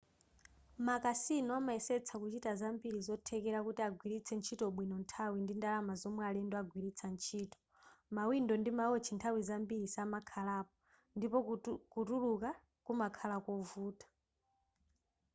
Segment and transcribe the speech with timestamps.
[0.87, 7.57] makasino amayesetsa kuchita zambiri zothekera kuti agwiritse ntchitobwino nthawi ndi ndalama zomwe alendo agwiritsa ntchito
[8.15, 10.75] mawindo ndi mawotchi nthawi zambiri samakhalapo
[11.17, 11.37] ndipo
[11.93, 12.49] kutuluka
[12.85, 14.07] kumakhala kovuta